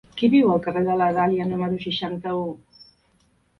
[0.19, 2.43] Qui viu al carrer de la Dàlia número seixanta-u?